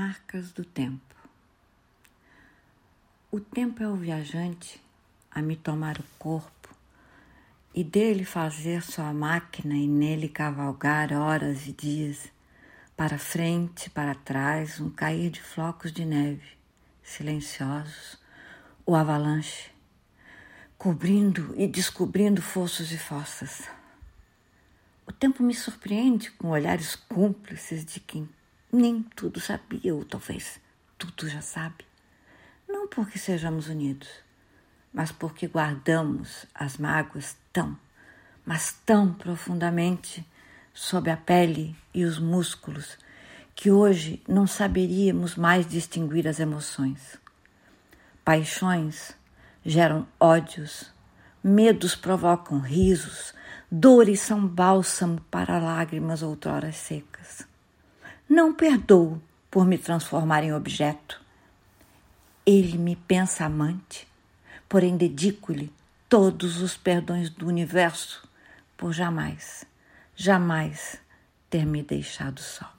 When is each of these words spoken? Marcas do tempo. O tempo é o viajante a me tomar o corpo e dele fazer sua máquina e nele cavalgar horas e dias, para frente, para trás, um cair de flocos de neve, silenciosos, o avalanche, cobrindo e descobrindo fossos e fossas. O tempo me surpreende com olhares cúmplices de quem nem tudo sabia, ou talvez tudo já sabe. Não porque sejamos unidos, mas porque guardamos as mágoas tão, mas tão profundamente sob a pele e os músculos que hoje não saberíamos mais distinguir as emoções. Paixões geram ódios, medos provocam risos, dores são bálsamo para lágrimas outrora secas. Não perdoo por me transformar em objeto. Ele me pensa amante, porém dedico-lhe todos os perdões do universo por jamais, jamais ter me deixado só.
Marcas 0.00 0.52
do 0.52 0.64
tempo. 0.64 1.16
O 3.32 3.40
tempo 3.40 3.82
é 3.82 3.88
o 3.88 3.96
viajante 3.96 4.80
a 5.28 5.42
me 5.42 5.56
tomar 5.56 5.98
o 5.98 6.04
corpo 6.20 6.72
e 7.74 7.82
dele 7.82 8.24
fazer 8.24 8.80
sua 8.80 9.12
máquina 9.12 9.74
e 9.74 9.88
nele 9.88 10.28
cavalgar 10.28 11.12
horas 11.12 11.66
e 11.66 11.72
dias, 11.72 12.30
para 12.96 13.18
frente, 13.18 13.90
para 13.90 14.14
trás, 14.14 14.78
um 14.78 14.88
cair 14.88 15.30
de 15.30 15.42
flocos 15.42 15.90
de 15.90 16.04
neve, 16.04 16.46
silenciosos, 17.02 18.20
o 18.86 18.94
avalanche, 18.94 19.68
cobrindo 20.78 21.52
e 21.56 21.66
descobrindo 21.66 22.40
fossos 22.40 22.92
e 22.92 22.98
fossas. 22.98 23.68
O 25.04 25.12
tempo 25.12 25.42
me 25.42 25.56
surpreende 25.56 26.30
com 26.30 26.50
olhares 26.50 26.94
cúmplices 26.94 27.84
de 27.84 27.98
quem 27.98 28.28
nem 28.72 29.02
tudo 29.02 29.40
sabia, 29.40 29.94
ou 29.94 30.04
talvez 30.04 30.60
tudo 30.96 31.28
já 31.28 31.40
sabe. 31.40 31.86
Não 32.68 32.86
porque 32.86 33.18
sejamos 33.18 33.68
unidos, 33.68 34.08
mas 34.92 35.10
porque 35.10 35.46
guardamos 35.46 36.46
as 36.54 36.76
mágoas 36.76 37.36
tão, 37.52 37.78
mas 38.44 38.72
tão 38.84 39.12
profundamente 39.12 40.26
sob 40.74 41.10
a 41.10 41.16
pele 41.16 41.74
e 41.94 42.04
os 42.04 42.18
músculos 42.18 42.98
que 43.54 43.70
hoje 43.70 44.22
não 44.28 44.46
saberíamos 44.46 45.34
mais 45.34 45.66
distinguir 45.66 46.28
as 46.28 46.38
emoções. 46.38 47.18
Paixões 48.24 49.12
geram 49.64 50.06
ódios, 50.20 50.92
medos 51.42 51.96
provocam 51.96 52.60
risos, 52.60 53.34
dores 53.70 54.20
são 54.20 54.46
bálsamo 54.46 55.20
para 55.30 55.58
lágrimas 55.58 56.22
outrora 56.22 56.70
secas. 56.70 57.48
Não 58.28 58.52
perdoo 58.52 59.20
por 59.50 59.64
me 59.64 59.78
transformar 59.78 60.44
em 60.44 60.52
objeto. 60.52 61.20
Ele 62.44 62.76
me 62.76 62.94
pensa 62.94 63.46
amante, 63.46 64.06
porém 64.68 64.96
dedico-lhe 64.98 65.72
todos 66.08 66.60
os 66.60 66.76
perdões 66.76 67.30
do 67.30 67.46
universo 67.46 68.28
por 68.76 68.92
jamais, 68.92 69.64
jamais 70.14 71.00
ter 71.48 71.64
me 71.64 71.82
deixado 71.82 72.40
só. 72.40 72.77